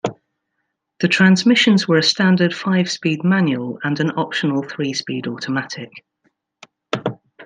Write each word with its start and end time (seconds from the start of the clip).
The 1.01 1.07
transmissions 1.07 1.87
were 1.87 1.99
a 1.99 2.01
standard 2.01 2.55
five-speed 2.55 3.23
manual 3.23 3.77
and 3.83 3.99
an 3.99 4.09
optional 4.17 4.63
three-speed 4.63 5.27
automatic. 5.27 5.91